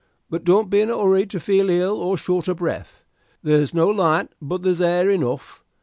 But 0.31 0.43
don't 0.43 0.71
be 0.71 0.81
in 0.81 0.89
a 0.89 0.97
hurry 0.97 1.27
to 1.27 1.39
feel 1.39 1.69
ill 1.69 1.97
or 1.97 2.17
short 2.17 2.49
o' 2.49 2.55
breath. 2.55 3.03
There's 3.43 3.71
no 3.71 3.87
light, 3.89 4.29
but 4.41 4.63
there's 4.63 4.81
air 4.81 5.11
enough. 5.11 5.63